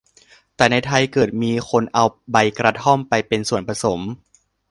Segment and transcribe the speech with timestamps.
[0.55, 3.99] แต่ในไทยเกิดมีคนเอาใบกระท่อมไปเป็นส่วนผสม